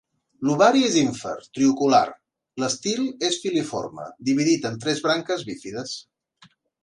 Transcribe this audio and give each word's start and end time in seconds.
L'ovari 0.47 0.79
és 0.85 0.95
ínfer, 1.01 1.33
trilocular, 1.57 1.99
l'estil 2.63 3.05
és 3.29 3.37
filiforme, 3.45 4.07
dividit 4.31 4.67
en 4.73 4.83
tres 4.87 5.03
branques 5.07 5.45
bífides. 5.51 5.93